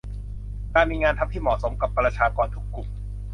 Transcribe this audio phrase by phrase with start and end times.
[0.73, 2.87] การมีงานทำที่เหมาะสมกับประชากรทุกกลุ่ม